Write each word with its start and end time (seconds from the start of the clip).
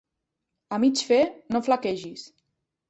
A 0.77 0.79
mig 0.85 1.03
fer, 1.11 1.21
no 1.55 1.65
flaquegis! 1.69 2.27